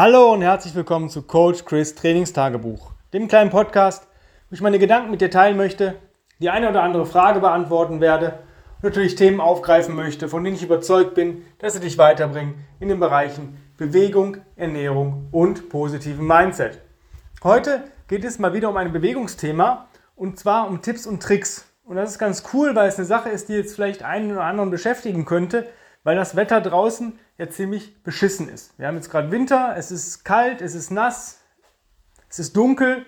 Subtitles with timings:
[0.00, 4.06] Hallo und herzlich willkommen zu Coach Chris Trainingstagebuch, dem kleinen Podcast,
[4.48, 5.96] wo ich meine Gedanken mit dir teilen möchte,
[6.38, 8.38] die eine oder andere Frage beantworten werde
[8.76, 12.88] und natürlich Themen aufgreifen möchte, von denen ich überzeugt bin, dass sie dich weiterbringen in
[12.88, 16.80] den Bereichen Bewegung, Ernährung und positiven Mindset.
[17.42, 21.66] Heute geht es mal wieder um ein Bewegungsthema und zwar um Tipps und Tricks.
[21.82, 24.44] Und das ist ganz cool, weil es eine Sache ist, die jetzt vielleicht einen oder
[24.44, 25.66] anderen beschäftigen könnte,
[26.08, 28.72] weil das Wetter draußen ja ziemlich beschissen ist.
[28.78, 31.42] Wir haben jetzt gerade Winter, es ist kalt, es ist nass,
[32.30, 33.04] es ist dunkel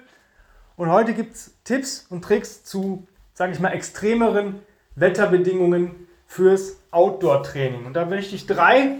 [0.76, 4.60] und heute gibt es Tipps und Tricks zu, sage ich mal, extremeren
[4.96, 7.86] Wetterbedingungen fürs Outdoor-Training.
[7.86, 8.98] Und da möchte ich drei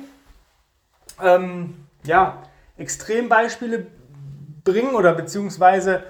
[1.22, 2.42] ähm, ja,
[2.78, 3.86] Extrembeispiele
[4.64, 6.04] bringen oder beziehungsweise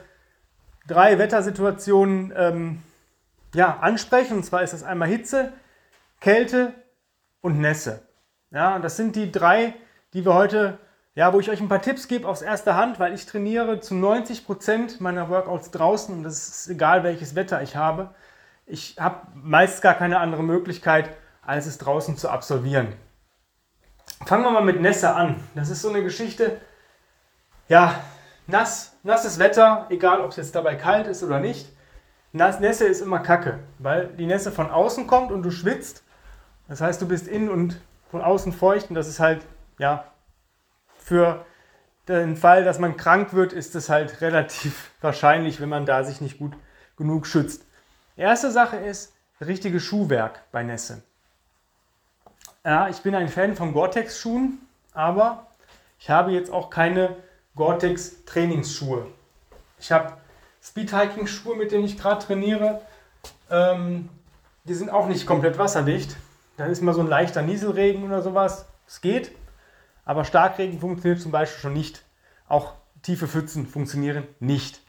[0.87, 2.83] drei Wettersituationen ähm,
[3.53, 4.37] ja, ansprechen.
[4.37, 5.53] Und zwar ist das einmal Hitze,
[6.21, 6.73] Kälte
[7.41, 8.03] und Nässe.
[8.51, 9.75] Ja, das sind die drei,
[10.13, 10.79] die wir heute,
[11.15, 13.95] ja, wo ich euch ein paar Tipps gebe aus erster Hand, weil ich trainiere zu
[13.95, 18.15] 90 Prozent meiner Workouts draußen und das ist egal, welches Wetter ich habe.
[18.67, 21.11] Ich habe meist gar keine andere Möglichkeit,
[21.43, 22.89] als es draußen zu absolvieren.
[24.27, 25.37] Fangen wir mal mit Nässe an.
[25.55, 26.61] Das ist so eine Geschichte,
[27.69, 27.95] ja,
[28.47, 31.73] nass, nasses Wetter, egal ob es jetzt dabei kalt ist oder nicht.
[32.33, 36.05] Nässe ist immer Kacke, weil die Nässe von außen kommt und du schwitzt
[36.71, 37.81] das heißt, du bist innen und
[38.13, 39.45] von außen feucht und das ist halt,
[39.79, 40.05] ja,
[40.97, 41.45] für
[42.07, 46.21] den Fall, dass man krank wird, ist es halt relativ wahrscheinlich, wenn man da sich
[46.21, 46.53] nicht gut
[46.97, 47.65] genug schützt.
[48.17, 51.03] Erste Sache ist richtige Schuhwerk bei Nässe.
[52.65, 54.61] Ja, ich bin ein Fan von Gore-Tex-Schuhen,
[54.93, 55.49] aber
[55.99, 57.17] ich habe jetzt auch keine
[57.57, 59.09] Gore-Tex-Trainingsschuhe.
[59.81, 60.13] Ich habe
[60.63, 62.81] Speed-Hiking-Schuhe, mit denen ich gerade trainiere.
[63.51, 64.09] Ähm,
[64.63, 66.15] die sind auch nicht komplett wasserdicht.
[66.61, 68.67] Dann ist mal so ein leichter Nieselregen oder sowas.
[68.87, 69.33] Es geht.
[70.05, 72.05] Aber Starkregen funktioniert zum Beispiel schon nicht.
[72.49, 74.83] Auch tiefe Pfützen funktionieren nicht.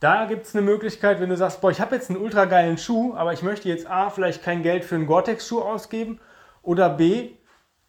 [0.00, 2.78] Da gibt es eine Möglichkeit, wenn du sagst, boah, ich habe jetzt einen ultra geilen
[2.78, 6.18] Schuh, aber ich möchte jetzt A, vielleicht kein Geld für einen Gore-Tex-Schuh ausgeben
[6.62, 7.32] oder B,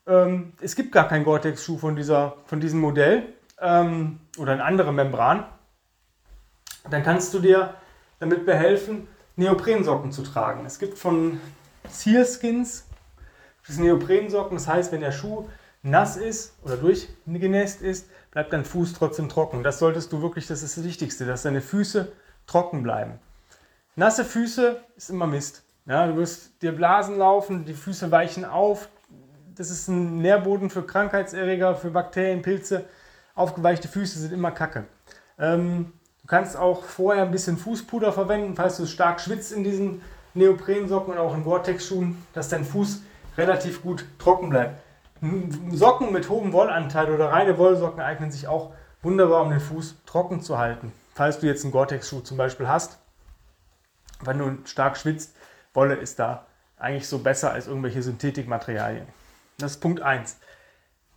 [0.06, 1.98] ähm, es gibt gar keinen Gore-Tex-Schuh von,
[2.46, 3.24] von diesem Modell
[3.62, 5.46] ähm, oder eine andere Membran.
[6.90, 7.74] Dann kannst du dir
[8.20, 10.66] damit behelfen, Neoprensocken zu tragen.
[10.66, 11.40] Es gibt von
[11.88, 12.86] Sealskins
[13.68, 15.46] das Neoprensocken, das heißt, wenn der Schuh
[15.84, 19.64] nass ist oder durchgenässt ist, bleibt dein Fuß trotzdem trocken.
[19.64, 22.12] Das solltest du wirklich, das ist das Wichtigste, dass deine Füße
[22.48, 23.20] trocken bleiben.
[23.96, 25.64] Nasse Füße ist immer Mist.
[25.86, 28.90] Ja, du wirst dir Blasen laufen, die Füße weichen auf.
[29.56, 32.86] Das ist ein Nährboden für Krankheitserreger, für Bakterien, Pilze.
[33.36, 34.86] Aufgeweichte Füße sind immer Kacke.
[35.38, 35.92] Ähm,
[36.22, 40.02] du kannst auch vorher ein bisschen Fußpuder verwenden, falls du stark schwitzt in diesen
[40.34, 43.02] Neoprensocken und auch in Gore-Tex-Schuhen, dass dein Fuß
[43.38, 44.82] relativ gut trocken bleibt.
[45.72, 50.42] Socken mit hohem Wollanteil oder reine Wollsocken eignen sich auch wunderbar, um den Fuß trocken
[50.42, 50.92] zu halten.
[51.14, 53.00] Falls du jetzt einen Gore-Tex-Schuh zum Beispiel hast,
[54.22, 55.36] wenn du stark schwitzt,
[55.74, 56.46] Wolle ist da
[56.78, 59.08] eigentlich so besser als irgendwelche Synthetikmaterialien.
[59.58, 60.38] Das ist Punkt 1.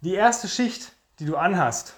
[0.03, 1.94] Die erste Schicht, die du anhast,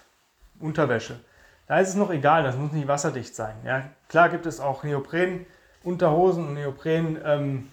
[0.60, 1.20] Unterwäsche,
[1.66, 3.54] da ist es noch egal, das muss nicht wasserdicht sein.
[3.64, 7.68] Ja, klar gibt es auch Neopren-Unterhosen und Neopren- ähm,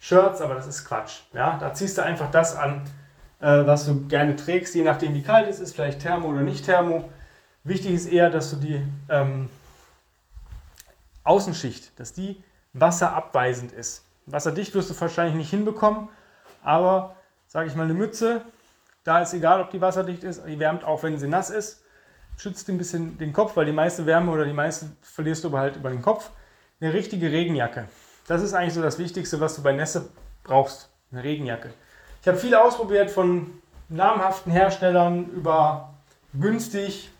[0.00, 1.20] Shirts, aber das ist Quatsch.
[1.32, 1.58] Ja?
[1.58, 2.82] Da ziehst du einfach das an,
[3.40, 6.64] äh, was du gerne trägst, je nachdem wie kalt es ist, vielleicht Thermo oder nicht
[6.64, 7.08] Thermo.
[7.62, 9.50] Wichtig ist eher, dass du die ähm,
[11.22, 14.04] Außenschicht, dass die wasserabweisend ist.
[14.26, 16.08] Wasserdicht wirst du wahrscheinlich nicht hinbekommen,
[16.62, 17.16] aber
[17.46, 18.42] sage ich mal eine Mütze,
[19.04, 21.82] da ist egal, ob die wasserdicht ist, die wärmt auch, wenn sie nass ist,
[22.36, 25.76] schützt ein bisschen den Kopf, weil die meiste Wärme oder die meiste verlierst du halt
[25.76, 26.30] über den Kopf.
[26.80, 27.86] Eine richtige Regenjacke.
[28.30, 30.08] Das ist eigentlich so das Wichtigste, was du bei Nässe
[30.44, 30.88] brauchst.
[31.10, 31.70] Eine Regenjacke.
[32.22, 33.50] Ich habe viele ausprobiert von
[33.88, 35.94] namhaften Herstellern über
[36.32, 37.10] günstig.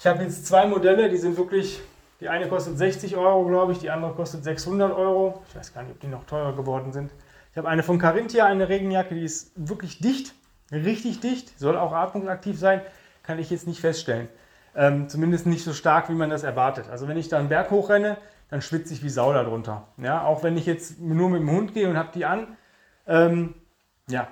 [0.00, 1.80] Ich habe jetzt zwei Modelle, die sind wirklich,
[2.20, 5.40] die eine kostet 60 Euro, glaube ich, die andere kostet 600 Euro.
[5.50, 7.12] Ich weiß gar nicht, ob die noch teurer geworden sind.
[7.52, 10.34] Ich habe eine von Carinthia, eine Regenjacke, die ist wirklich dicht,
[10.72, 12.80] richtig dicht, soll auch atmungsaktiv sein,
[13.22, 14.26] kann ich jetzt nicht feststellen.
[14.74, 16.86] Ähm, zumindest nicht so stark, wie man das erwartet.
[16.90, 18.16] Also wenn ich da einen Berg hochrenne,
[18.50, 19.88] dann schwitze ich wie Sau darunter.
[19.98, 22.56] Ja, auch wenn ich jetzt nur mit dem Hund gehe und habe die an,
[23.06, 23.54] ähm,
[24.08, 24.28] ja,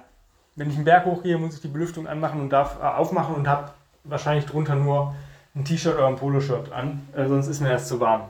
[0.55, 3.47] wenn ich einen Berg hochgehe, muss ich die Belüftung anmachen und darf äh, aufmachen und
[3.47, 3.73] habe
[4.05, 5.15] wahrscheinlich drunter nur
[5.55, 8.29] ein T-Shirt oder ein Poloshirt an, äh, sonst ist mir das zu warm.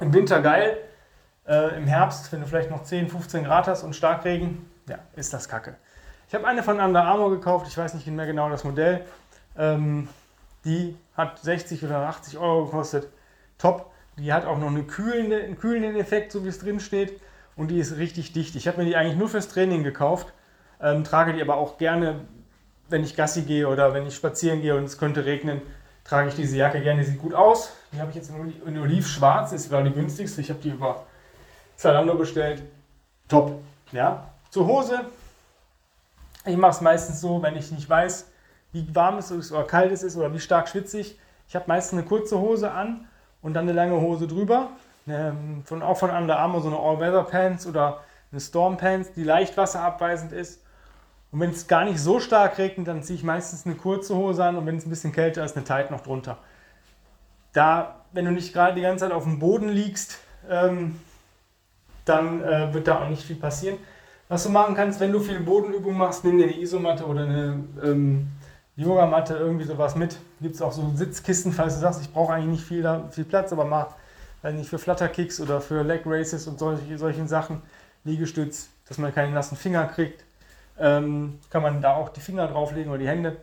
[0.00, 0.78] Im Winter geil,
[1.46, 5.32] äh, im Herbst, wenn du vielleicht noch 10, 15 Grad hast und Starkregen, ja, ist
[5.32, 5.76] das kacke.
[6.28, 9.04] Ich habe eine von Under Armour gekauft, ich weiß nicht mehr genau das Modell.
[9.58, 10.08] Ähm,
[10.64, 13.08] die hat 60 oder 80 Euro gekostet.
[13.58, 13.90] Top.
[14.20, 17.20] Die hat auch noch eine kühlende, einen kühlenden Effekt, so wie es drin steht.
[17.56, 18.54] Und die ist richtig dicht.
[18.54, 20.32] Ich habe mir die eigentlich nur fürs Training gekauft,
[20.80, 22.20] ähm, trage die aber auch gerne
[22.90, 25.62] wenn ich Gassi gehe oder wenn ich spazieren gehe und es könnte regnen,
[26.04, 27.02] trage ich diese Jacke gerne.
[27.02, 27.72] Die sieht gut aus.
[27.92, 28.30] Die habe ich jetzt
[28.66, 30.40] in Olivschwarz, ist war die günstigste.
[30.40, 31.04] Ich habe die über
[31.76, 32.62] Zalando bestellt.
[33.28, 33.60] Top.
[33.92, 34.28] Ja.
[34.50, 35.00] Zur Hose.
[36.44, 38.26] Ich mache es meistens so, wenn ich nicht weiß,
[38.72, 41.18] wie warm es ist oder kalt es ist oder wie stark schwitzig.
[41.48, 43.06] Ich habe meistens eine kurze Hose an
[43.42, 44.70] und dann eine lange Hose drüber.
[45.08, 48.00] Ähm, von, auch von Under Armour so eine All-Weather Pants oder
[48.30, 50.62] eine Storm Pants, die leicht wasserabweisend ist.
[51.32, 54.44] Und wenn es gar nicht so stark regnet, dann ziehe ich meistens eine kurze Hose
[54.44, 56.38] an und wenn es ein bisschen kälter ist, eine Tight noch drunter.
[57.52, 61.00] Da, wenn du nicht gerade die ganze Zeit auf dem Boden liegst, ähm,
[62.04, 63.78] dann äh, wird da auch nicht viel passieren.
[64.28, 67.64] Was du machen kannst, wenn du viel Bodenübung machst, nimm dir eine Isomatte oder eine
[67.82, 68.28] ähm,
[68.80, 70.16] Yogamatte, irgendwie sowas mit.
[70.40, 73.52] Gibt es auch so Sitzkisten, falls du sagst, ich brauche eigentlich nicht viel, viel Platz,
[73.52, 73.88] aber mal,
[74.40, 77.62] weil nicht für Flutterkicks oder für Leg Races und solche, solchen Sachen,
[78.04, 80.24] Liegestütz, dass man keine nassen Finger kriegt,
[80.78, 83.36] ähm, kann man da auch die Finger drauflegen oder die Hände.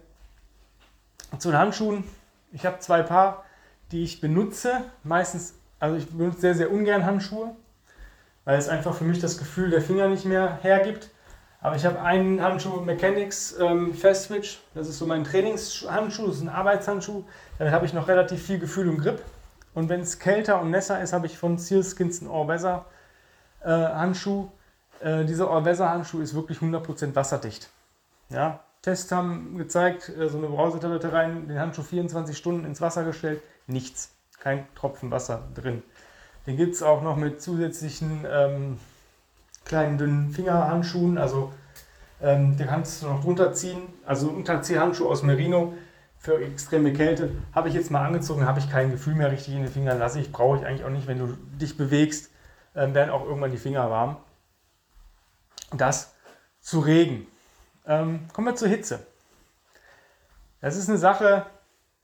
[1.37, 2.03] Zu den Handschuhen,
[2.51, 3.43] ich habe zwei Paar,
[3.91, 4.85] die ich benutze.
[5.03, 7.51] Meistens, also ich benutze sehr, sehr ungern Handschuhe,
[8.45, 11.11] weil es einfach für mich das Gefühl der Finger nicht mehr hergibt.
[11.61, 14.59] Aber ich habe einen Handschuh Mechanics ähm, Fast Switch.
[14.75, 17.23] Das ist so mein Trainingshandschuh, das ist ein Arbeitshandschuh.
[17.57, 19.21] Damit habe ich noch relativ viel Gefühl und Grip.
[19.73, 22.85] Und wenn es kälter und nässer ist, habe ich von Sealskins einen All-Weather
[23.63, 24.49] äh, Handschuh.
[24.99, 27.69] Äh, dieser All-Weather Handschuh ist wirklich 100% wasserdicht.
[28.29, 33.03] Ja, Tests haben gezeigt, äh, so eine Brausetablette rein, den Handschuh 24 Stunden ins Wasser
[33.03, 35.83] gestellt, nichts, kein Tropfen Wasser drin.
[36.45, 38.79] Den gibt es auch noch mit zusätzlichen ähm,
[39.67, 41.17] kleinen dünnen Fingerhandschuhen.
[41.17, 41.53] Also
[42.21, 43.81] ähm, den kannst du noch drunter ziehen.
[44.05, 45.73] Also Unterziehhandschuh aus Merino
[46.17, 47.31] für extreme Kälte.
[47.53, 49.99] Habe ich jetzt mal angezogen, habe ich kein Gefühl mehr richtig in den Fingern.
[49.99, 51.07] Lasse ich, brauche ich eigentlich auch nicht.
[51.07, 52.31] Wenn du dich bewegst,
[52.75, 54.17] ähm, werden auch irgendwann die Finger warm.
[55.73, 56.13] Das
[56.61, 57.27] zu Regen.
[57.85, 59.05] Ähm, kommen wir zur Hitze.
[60.59, 61.45] Das ist eine Sache,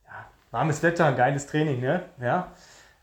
[0.06, 2.06] ja, warmes Wetter, geiles Training, ne?
[2.22, 2.52] Ja,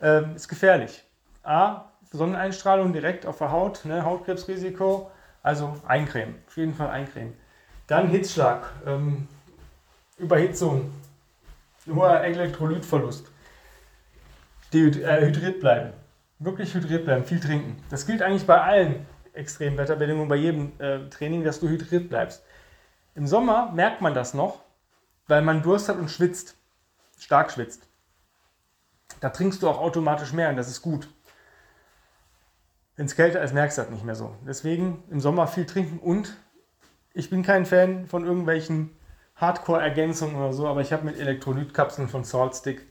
[0.01, 1.05] ähm, ist gefährlich.
[1.43, 5.11] A, Sonneneinstrahlung direkt auf der Haut, ne, Hautkrebsrisiko,
[5.43, 7.35] also eincremen, auf jeden Fall eincremen.
[7.87, 9.29] Dann Hitzschlag, ähm,
[10.19, 10.93] Überhitzung,
[11.87, 13.27] hoher Elektrolytverlust,
[14.73, 15.93] äh, hydriert bleiben,
[16.39, 17.83] wirklich hydriert bleiben, viel trinken.
[17.91, 22.43] Das gilt eigentlich bei allen Extremwetterbedingungen, bei jedem äh, Training, dass du hydriert bleibst.
[23.15, 24.61] Im Sommer merkt man das noch,
[25.27, 26.57] weil man Durst hat und schwitzt,
[27.19, 27.87] stark schwitzt.
[29.21, 31.09] Da trinkst du auch automatisch mehr und das ist gut.
[32.97, 34.35] Wenn es kälter ist, merkst du das nicht mehr so.
[34.47, 36.37] Deswegen im Sommer viel trinken und
[37.13, 38.91] ich bin kein Fan von irgendwelchen
[39.37, 42.87] Hardcore-Ergänzungen oder so, aber ich habe mit Elektrolytkapseln von Saltstick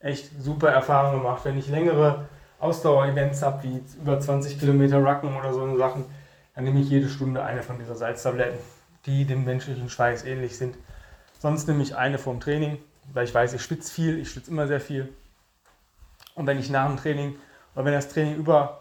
[0.00, 1.44] echt super Erfahrungen gemacht.
[1.44, 2.28] Wenn ich längere
[2.60, 6.04] Ausdauer-Events habe, wie über 20 Kilometer Rucken oder so Sachen,
[6.54, 8.58] dann nehme ich jede Stunde eine von dieser Salztabletten,
[9.06, 10.76] die dem menschlichen Schweiß ähnlich sind.
[11.38, 12.78] Sonst nehme ich eine vom Training,
[13.12, 15.08] weil ich weiß, ich schwitze viel, ich schwitze immer sehr viel.
[16.34, 17.36] Und wenn ich nach dem Training
[17.74, 18.80] oder wenn das Training über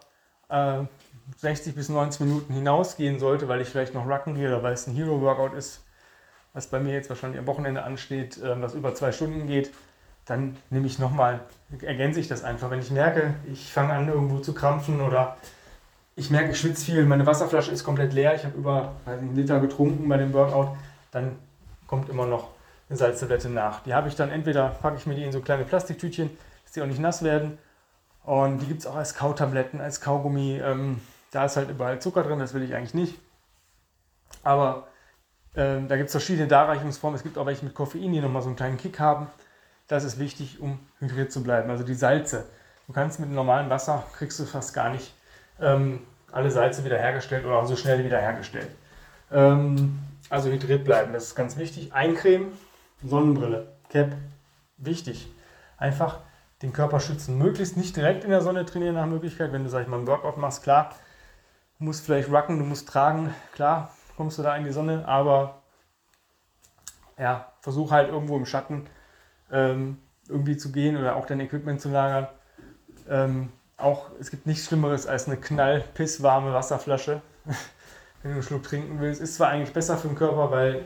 [0.50, 0.84] äh,
[1.38, 4.88] 60 bis 90 Minuten hinausgehen sollte, weil ich vielleicht noch Rucken gehe oder weil es
[4.88, 5.84] ein Hero-Workout ist,
[6.54, 9.72] was bei mir jetzt wahrscheinlich am Wochenende ansteht, äh, was über zwei Stunden geht,
[10.26, 11.42] dann nehme ich nochmal,
[11.82, 12.70] ergänze ich das einfach.
[12.70, 15.38] Wenn ich merke, ich fange an irgendwo zu krampfen oder
[16.16, 19.36] ich merke, ich schwitze viel, meine Wasserflasche ist komplett leer, ich habe über nicht, einen
[19.36, 20.76] Liter getrunken bei dem Workout,
[21.12, 21.38] dann
[21.86, 22.50] kommt immer noch
[22.90, 23.84] eine Salztablette nach.
[23.84, 26.30] Die habe ich dann entweder, packe ich mir die in so kleine Plastiktütchen,
[26.64, 27.58] dass die auch nicht nass werden
[28.28, 30.60] und die gibt es auch als Kautabletten, als Kaugummi.
[30.60, 31.00] Ähm,
[31.32, 33.18] da ist halt überall Zucker drin, das will ich eigentlich nicht.
[34.44, 34.90] Aber
[35.56, 37.16] ähm, da gibt es verschiedene Darreichungsformen.
[37.16, 39.28] Es gibt auch welche mit Koffein, die nochmal so einen kleinen Kick haben.
[39.88, 41.70] Das ist wichtig, um hydriert zu bleiben.
[41.70, 42.44] Also die Salze.
[42.86, 45.14] Du kannst mit normalem Wasser, kriegst du fast gar nicht
[45.62, 46.02] ähm,
[46.34, 48.72] alle Salze wiederhergestellt oder auch so schnell wiederhergestellt.
[49.32, 51.94] Ähm, also hydriert bleiben, das ist ganz wichtig.
[51.94, 52.52] Eincremen,
[53.06, 54.12] Sonnenbrille, Cap,
[54.76, 55.30] wichtig.
[55.78, 56.20] Einfach
[56.62, 57.38] den Körper schützen.
[57.38, 59.52] Möglichst nicht direkt in der Sonne trainieren nach Möglichkeit.
[59.52, 60.94] Wenn du, sag ich mal, ein Workout machst, klar,
[61.78, 65.62] du musst vielleicht rucken, du musst tragen, klar, kommst du da in die Sonne, aber
[67.18, 68.88] ja, versuch halt irgendwo im Schatten
[69.52, 72.28] ähm, irgendwie zu gehen oder auch dein Equipment zu lagern.
[73.10, 77.22] Ähm, auch, es gibt nichts Schlimmeres als eine knallpisswarme Wasserflasche,
[78.24, 79.22] wenn du einen Schluck trinken willst.
[79.22, 80.86] Ist zwar eigentlich besser für den Körper, weil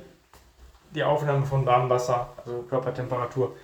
[0.94, 3.56] die Aufnahme von warmem Wasser, also Körpertemperatur,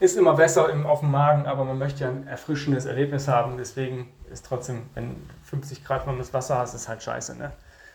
[0.00, 3.56] ist immer besser im, auf dem Magen, aber man möchte ja ein erfrischendes Erlebnis haben.
[3.56, 7.52] Deswegen ist trotzdem, wenn 50 Grad warmes Wasser hast, ist halt scheiße, ne?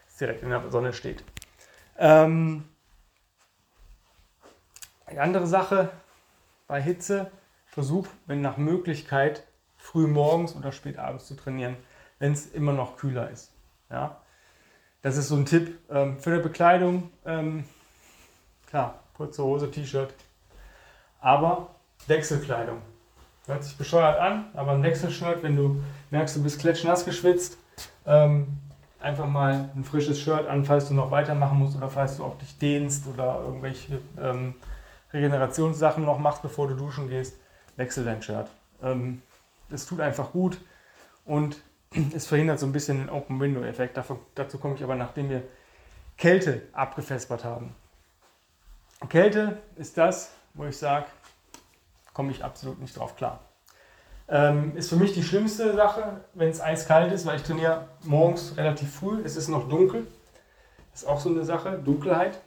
[0.07, 1.23] Das direkt in der Sonne steht.
[1.97, 2.65] Ähm,
[5.05, 5.89] eine andere Sache
[6.67, 7.31] bei Hitze,
[7.65, 9.43] versuch, wenn nach Möglichkeit,
[9.77, 11.75] früh morgens oder spät abends zu trainieren,
[12.19, 13.51] wenn es immer noch kühler ist.
[13.89, 14.21] Ja?
[15.01, 17.11] Das ist so ein Tipp ähm, für die Bekleidung.
[17.25, 17.65] Ähm,
[18.67, 20.13] klar, kurze Hose, T-Shirt.
[21.19, 21.75] Aber
[22.07, 22.81] Wechselkleidung.
[23.45, 27.57] Hört sich bescheuert an, aber ein Wechselshirt, wenn du merkst, du bist klatschnass geschwitzt,
[28.05, 28.47] ähm,
[28.99, 32.37] einfach mal ein frisches Shirt an, falls du noch weitermachen musst oder falls du auch
[32.37, 34.55] dich dehnst oder irgendwelche ähm,
[35.11, 37.37] Regenerationssachen noch machst, bevor du duschen gehst,
[37.75, 38.47] wechsel dein Shirt.
[38.81, 39.21] Ähm,
[39.69, 40.57] es tut einfach gut
[41.25, 41.61] und
[42.15, 43.99] es verhindert so ein bisschen den Open-Window-Effekt.
[44.35, 45.43] Dazu komme ich aber, nachdem wir
[46.17, 47.75] Kälte abgefespert haben.
[49.09, 51.07] Kälte ist das, wo ich sage,
[52.13, 53.39] komme ich absolut nicht drauf klar.
[54.29, 58.55] Ähm, ist für mich die schlimmste Sache, wenn es eiskalt ist, weil ich trainiere morgens
[58.55, 60.07] relativ früh, es ist noch dunkel.
[60.93, 62.39] Ist auch so eine Sache, Dunkelheit.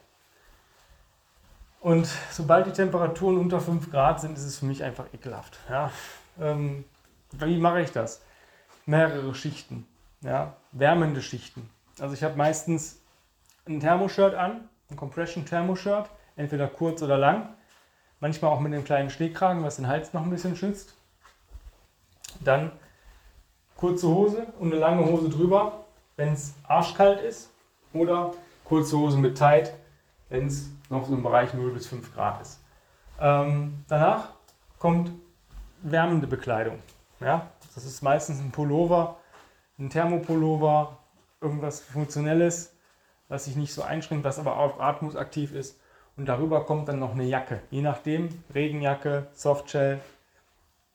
[1.81, 5.59] Und sobald die Temperaturen unter 5 Grad sind, ist es für mich einfach ekelhaft.
[5.69, 5.91] Ja?
[6.39, 6.85] Ähm,
[7.31, 8.21] wie mache ich das?
[8.85, 9.85] Mehrere Schichten,
[10.21, 10.55] ja?
[10.71, 11.69] wärmende Schichten.
[11.99, 12.99] Also ich habe meistens
[13.67, 17.49] ein Thermoshirt an, ein Compression Thermoshirt, entweder kurz oder lang.
[18.19, 20.95] Manchmal auch mit einem kleinen Stehkragen, was den Hals noch ein bisschen schützt.
[22.43, 22.71] Dann
[23.75, 27.51] kurze Hose und eine lange Hose drüber, wenn es arschkalt ist.
[27.93, 28.33] Oder
[28.65, 29.73] kurze Hose mit Tight,
[30.29, 32.59] wenn es noch so im Bereich 0 bis 5 Grad ist.
[33.19, 34.29] Ähm, danach
[34.79, 35.11] kommt
[35.81, 36.79] wärmende Bekleidung.
[37.19, 37.47] Ja?
[37.75, 39.17] Das ist meistens ein Pullover,
[39.79, 40.97] ein Thermopullover,
[41.41, 42.75] irgendwas Funktionelles,
[43.27, 45.79] was sich nicht so einschränkt, was aber auch atmungsaktiv ist.
[46.17, 47.61] Und darüber kommt dann noch eine Jacke.
[47.69, 49.99] Je nachdem, Regenjacke, Softshell.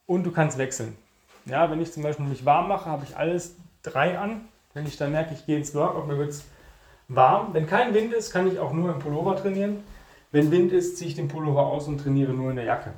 [0.05, 0.97] Und du kannst wechseln.
[1.45, 4.41] Ja, wenn ich zum Beispiel mich warm mache, habe ich alles drei an.
[4.73, 6.45] Wenn ich dann merke, ich gehe ins Workout, mir wird es
[7.07, 7.53] warm.
[7.53, 9.83] Wenn kein Wind ist, kann ich auch nur im Pullover trainieren.
[10.31, 12.91] Wenn Wind ist, ziehe ich den Pullover aus und trainiere nur in der Jacke.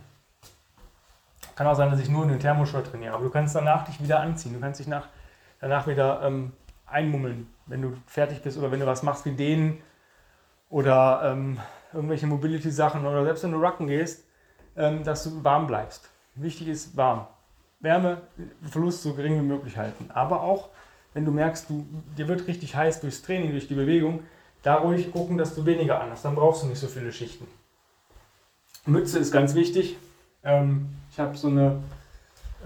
[1.55, 4.01] Kann auch sein, dass ich nur in den Thermoshirt trainiere, aber du kannst danach dich
[4.01, 4.53] wieder anziehen.
[4.53, 5.08] Du kannst dich nach,
[5.60, 6.53] danach wieder ähm,
[6.86, 9.82] einmummeln, wenn du fertig bist oder wenn du was machst wie dehnen
[10.70, 11.60] oder ähm,
[11.95, 14.23] irgendwelche Mobility-Sachen oder selbst wenn du Rucken gehst,
[14.75, 16.09] ähm, dass du warm bleibst.
[16.35, 17.27] Wichtig ist warm.
[17.79, 20.09] Wärmeverlust so gering wie möglich halten.
[20.13, 20.69] Aber auch,
[21.13, 21.85] wenn du merkst, du,
[22.17, 24.23] dir wird richtig heiß durchs Training, durch die Bewegung,
[24.63, 26.25] da ruhig gucken, dass du weniger an hast.
[26.25, 27.47] Dann brauchst du nicht so viele Schichten.
[28.85, 29.97] Mütze ist ganz wichtig.
[30.43, 31.83] Ähm, ich habe so eine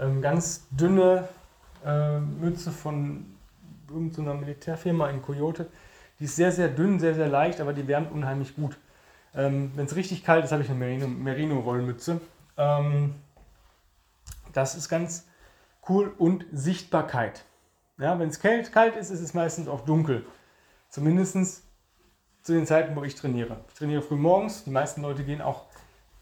[0.00, 1.28] ähm, ganz dünne
[1.84, 3.26] äh, Mütze von
[3.88, 5.66] irgendeiner Militärfirma in Coyote.
[6.18, 8.76] Die ist sehr, sehr dünn, sehr, sehr leicht, aber die wärmt unheimlich gut.
[9.34, 12.20] Ähm, Wenn es richtig kalt ist, habe ich eine Merino-Wollmütze.
[12.56, 13.10] Merino
[14.52, 15.26] das ist ganz
[15.88, 16.12] cool.
[16.18, 17.44] Und Sichtbarkeit.
[17.98, 20.24] Ja, Wenn es kalt, kalt ist, ist es meistens auch dunkel.
[20.88, 21.62] Zumindest
[22.42, 23.58] zu den Zeiten, wo ich trainiere.
[23.68, 24.64] Ich trainiere früh morgens.
[24.64, 25.66] Die meisten Leute gehen auch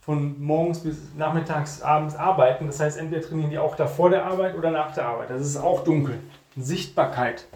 [0.00, 2.66] von morgens bis nachmittags, abends arbeiten.
[2.66, 5.30] Das heißt, entweder trainieren die auch da vor der Arbeit oder nach der Arbeit.
[5.30, 6.18] Das ist auch dunkel.
[6.56, 7.46] Sichtbarkeit.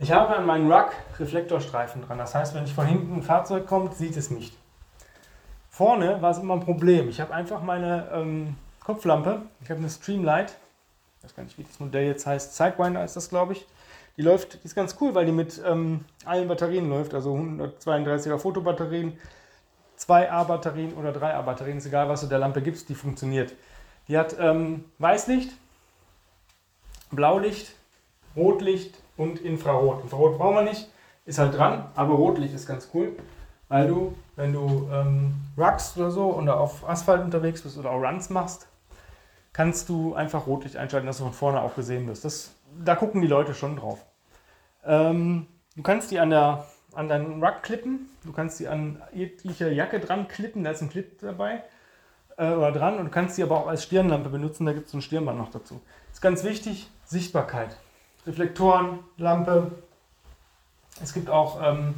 [0.00, 2.18] Ich habe an meinen Ruck Reflektorstreifen dran.
[2.18, 4.56] Das heißt, wenn ich von hinten ein Fahrzeug kommt, sieht es nicht.
[5.70, 7.08] Vorne war es immer ein Problem.
[7.08, 10.56] Ich habe einfach meine ähm, Kopflampe, ich habe eine Streamlight,
[11.18, 13.66] ich weiß gar nicht, wie das Modell jetzt heißt, Sidewinder ist das, glaube ich.
[14.16, 18.38] Die läuft, die ist ganz cool, weil die mit ähm, allen Batterien läuft, also 132er
[18.38, 19.18] Fotobatterien,
[19.98, 23.52] 2A-Batterien oder 3A-Batterien, ist egal, was du der Lampe gibst, die funktioniert.
[24.06, 25.52] Die hat ähm, Weißlicht,
[27.10, 27.72] Blaulicht,
[28.36, 30.02] Rotlicht und Infrarot.
[30.02, 30.88] Infrarot brauchen wir nicht,
[31.26, 33.12] ist halt dran, aber Rotlicht ist ganz cool,
[33.68, 38.00] weil du, wenn du ähm, ruckst oder so oder auf Asphalt unterwegs bist oder auch
[38.00, 38.68] Runs machst,
[39.52, 42.24] kannst du einfach Rotlicht einschalten, dass du von vorne auch gesehen wirst.
[42.24, 43.98] Das, da gucken die Leute schon drauf.
[44.86, 45.46] Ähm,
[45.76, 50.00] du kannst die an, der, an deinen Ruck klippen, du kannst die an jegliche Jacke
[50.00, 51.62] dran klippen, da ist ein Clip dabei
[52.36, 54.94] äh, oder dran und du kannst die aber auch als Stirnlampe benutzen, da gibt es
[54.94, 55.80] ein Stirnband noch dazu.
[56.12, 57.76] Ist ganz wichtig, Sichtbarkeit.
[58.28, 59.72] Reflektoren, Lampe.
[61.02, 61.94] Es gibt auch ähm,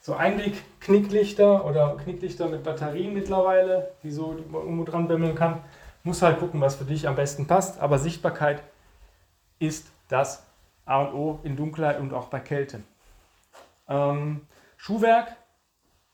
[0.00, 5.60] so Einweg-Knicklichter oder Knicklichter mit Batterien mittlerweile, die so man irgendwo dran bimmeln kann.
[6.02, 7.78] Muss halt gucken, was für dich am besten passt.
[7.78, 8.62] Aber Sichtbarkeit
[9.58, 10.46] ist das
[10.86, 12.80] A und O in Dunkelheit und auch bei Kälte.
[13.86, 14.46] Ähm,
[14.78, 15.36] Schuhwerk,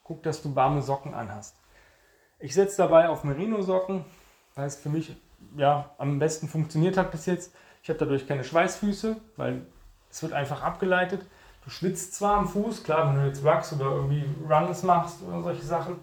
[0.02, 1.54] guck, dass du warme Socken anhast.
[2.40, 4.04] Ich setze dabei auf Merino-Socken,
[4.56, 5.14] weil es für mich
[5.56, 7.54] ja, am besten funktioniert hat bis jetzt.
[7.84, 9.66] Ich habe dadurch keine Schweißfüße, weil
[10.10, 11.20] es wird einfach abgeleitet.
[11.62, 15.42] Du schwitzt zwar am Fuß, klar, wenn du jetzt Rucks oder irgendwie Runs machst oder
[15.42, 15.96] solche Sachen.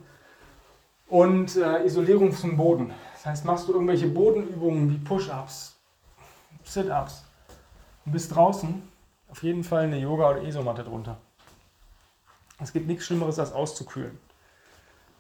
[1.08, 2.94] Und äh, Isolierung zum Boden.
[3.14, 5.76] Das heißt, machst du irgendwelche Bodenübungen wie Push-Ups,
[6.64, 7.26] Sit-Ups
[8.06, 8.84] und bist draußen,
[9.30, 11.18] auf jeden Fall eine Yoga- oder Isomatte drunter.
[12.60, 14.20] Es gibt nichts Schlimmeres, als auszukühlen.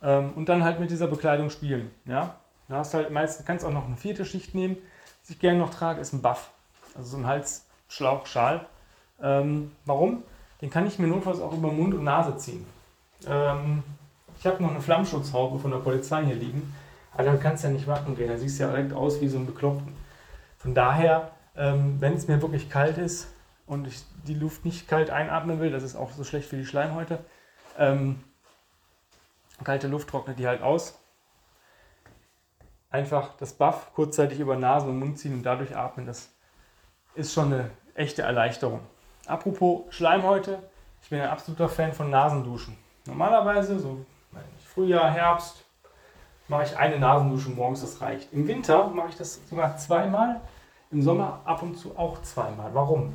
[0.03, 1.89] Ähm, und dann halt mit dieser Bekleidung spielen.
[2.05, 2.35] Ja?
[2.69, 4.77] Du hast halt meist, kannst auch noch eine vierte Schicht nehmen.
[5.31, 6.51] Ich gerne noch trage, ist ein Buff.
[6.93, 8.65] Also so ein Halsschlauchschal.
[9.21, 10.23] Ähm, warum?
[10.61, 12.65] Den kann ich mir notfalls auch über Mund und Nase ziehen.
[13.25, 13.81] Ähm,
[14.38, 16.75] Ich habe noch eine Flammschutzhaube von der Polizei hier liegen.
[17.13, 18.27] Aber dann kannst du ja nicht machen gehen.
[18.27, 19.95] Da siehst du ja direkt aus wie so ein Bekloppten.
[20.57, 23.27] Von daher, ähm, wenn es mir wirklich kalt ist
[23.67, 26.65] und ich die Luft nicht kalt einatmen will, das ist auch so schlecht für die
[26.65, 27.19] Schleimhäute,
[27.77, 28.21] ähm,
[29.63, 31.00] kalte Luft trocknet die halt aus.
[32.91, 36.29] Einfach das Buff kurzzeitig über Nase und Mund ziehen und dadurch atmen, das
[37.15, 38.81] ist schon eine echte Erleichterung.
[39.25, 40.60] Apropos Schleimhäute,
[41.01, 42.77] ich bin ein absoluter Fan von Nasenduschen.
[43.05, 44.05] Normalerweise, so
[44.74, 45.63] Frühjahr, Herbst,
[46.48, 48.31] mache ich eine Nasendusche morgens, das reicht.
[48.33, 50.41] Im Winter mache ich das sogar zweimal,
[50.91, 52.74] im Sommer ab und zu auch zweimal.
[52.74, 53.13] Warum?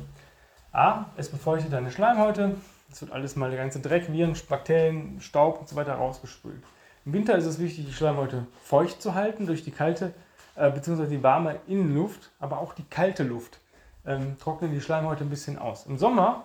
[0.71, 2.55] A, es befeuchtet deine Schleimhäute,
[2.91, 6.63] es wird alles mal der ganze Dreck, Viren, Bakterien, Staub und so weiter rausgespült.
[7.07, 10.13] Im Winter ist es wichtig, die Schleimhäute feucht zu halten durch die kalte
[10.55, 11.07] äh, bzw.
[11.07, 13.61] die warme Innenluft, aber auch die kalte Luft
[14.05, 15.85] ähm, trocknen die Schleimhäute ein bisschen aus.
[15.85, 16.43] Im Sommer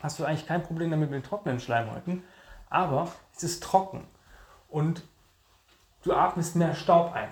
[0.00, 2.22] hast du eigentlich kein Problem damit mit den trockenen Schleimhäuten,
[2.70, 4.04] aber es ist trocken
[4.68, 5.02] und
[6.04, 7.28] du atmest mehr Staub ein.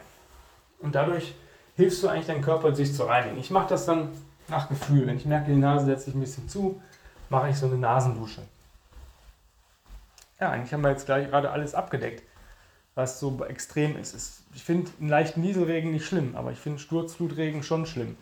[0.81, 1.37] Und dadurch
[1.77, 3.39] hilfst du eigentlich deinem Körper, sich zu reinigen.
[3.39, 4.09] Ich mache das dann
[4.49, 5.07] nach Gefühl.
[5.07, 6.83] Wenn ich merke, die Nase setzt sich ein bisschen zu,
[7.29, 8.43] mache ich so eine Nasendusche.
[10.43, 12.25] Ja, eigentlich haben wir jetzt gleich gerade alles abgedeckt,
[12.97, 14.43] was so extrem ist.
[14.57, 18.17] Ich finde einen leichten Nieselregen nicht schlimm, aber ich finde Sturzflutregen schon schlimm.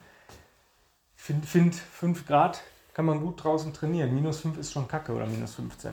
[1.16, 2.60] Ich finde find 5 Grad
[2.92, 4.14] kann man gut draußen trainieren.
[4.14, 5.92] Minus 5 ist schon kacke oder minus 15.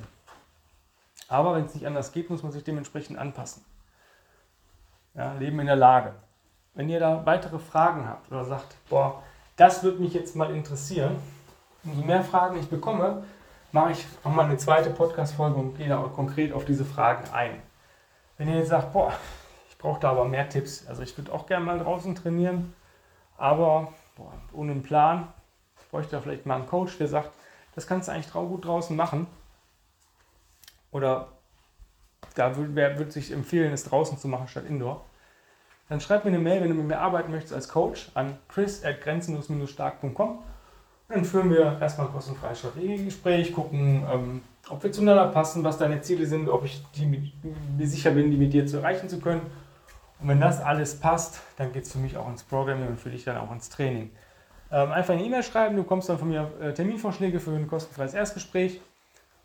[1.29, 3.63] Aber wenn es nicht anders geht, muss man sich dementsprechend anpassen.
[5.13, 6.13] Ja, Leben in der Lage.
[6.73, 9.23] Wenn ihr da weitere Fragen habt oder sagt, boah,
[9.55, 11.15] das würde mich jetzt mal interessieren,
[11.85, 13.23] umso mehr Fragen ich bekomme,
[13.71, 17.61] mache ich nochmal eine zweite Podcast-Folge und gehe da auch konkret auf diese Fragen ein.
[18.37, 19.13] Wenn ihr jetzt sagt, boah,
[19.69, 22.73] ich brauche da aber mehr Tipps, also ich würde auch gerne mal draußen trainieren,
[23.37, 25.27] aber boah, ohne einen Plan,
[25.81, 27.31] ich bräuchte da vielleicht mal einen Coach, der sagt,
[27.75, 29.27] das kannst du eigentlich gut draußen machen.
[30.91, 31.27] Oder
[32.35, 35.03] da würde sich empfehlen, es draußen zu machen statt indoor
[35.89, 40.29] dann schreib mir eine Mail, wenn du mit mir arbeiten möchtest als Coach an chris.grenzenlos-stark.com.
[40.29, 40.45] Und
[41.09, 46.01] dann führen wir erstmal ein kostenfreies Strategiegespräch, gucken, ähm, ob wir zueinander passen, was deine
[46.01, 49.41] Ziele sind, ob ich die mir sicher bin, die mit dir zu erreichen zu können.
[50.19, 53.09] Und wenn das alles passt, dann geht es für mich auch ins Programming und für
[53.09, 54.09] dich dann auch ins Training.
[54.71, 58.13] Ähm, einfach eine E-Mail schreiben, du bekommst dann von mir äh, Terminvorschläge für ein kostenfreies
[58.13, 58.81] Erstgespräch.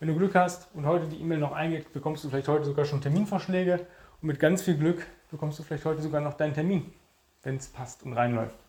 [0.00, 2.84] Wenn du Glück hast und heute die E-Mail noch eingeht, bekommst du vielleicht heute sogar
[2.84, 3.86] schon Terminvorschläge.
[4.20, 6.92] Und mit ganz viel Glück bekommst du vielleicht heute sogar noch deinen Termin,
[7.44, 8.61] wenn es passt und reinläuft.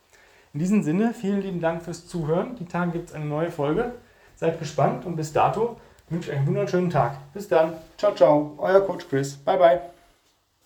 [0.53, 2.55] In diesem Sinne, vielen lieben Dank fürs Zuhören.
[2.57, 3.93] Die Tage gibt es eine neue Folge.
[4.35, 5.77] Seid gespannt und bis dato
[6.09, 7.17] wünsche ich einen wunderschönen Tag.
[7.33, 7.73] Bis dann.
[7.97, 8.53] Ciao, ciao.
[8.59, 9.35] Euer Coach Chris.
[9.35, 9.81] Bye, bye.